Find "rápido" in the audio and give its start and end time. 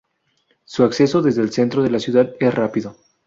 2.55-2.95